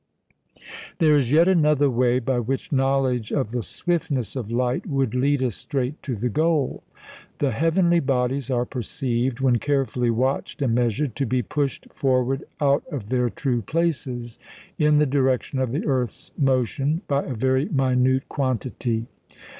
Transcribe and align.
There 0.97 1.15
is 1.15 1.31
yet 1.31 1.47
another 1.47 1.87
way 1.87 2.17
by 2.17 2.39
which 2.39 2.71
knowledge 2.71 3.31
of 3.31 3.51
the 3.51 3.61
swiftness 3.61 4.35
of 4.35 4.49
light 4.51 4.87
would 4.87 5.13
lead 5.13 5.43
us 5.43 5.55
straight 5.55 6.01
to 6.01 6.15
the 6.15 6.27
goal. 6.27 6.81
The 7.37 7.51
heavenly 7.51 7.99
bodies 7.99 8.49
are 8.49 8.65
perceived, 8.65 9.41
when 9.41 9.59
carefully 9.59 10.09
watched 10.09 10.63
and 10.63 10.73
measured, 10.73 11.15
to 11.17 11.27
be 11.27 11.43
pushed 11.43 11.85
forward 11.93 12.45
out 12.59 12.83
of 12.91 13.09
their 13.09 13.29
true 13.29 13.61
places, 13.61 14.39
in 14.79 14.97
the 14.97 15.05
direction 15.05 15.59
of 15.59 15.71
the 15.71 15.85
earth's 15.85 16.31
motion, 16.35 17.03
by 17.07 17.23
a 17.23 17.35
very 17.35 17.65
minute 17.65 18.27
quantity. 18.27 19.05